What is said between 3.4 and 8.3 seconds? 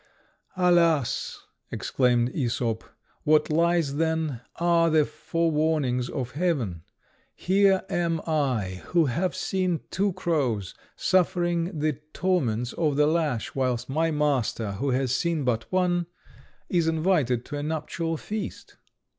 lies, then, are the forewarnings of heaven! Here am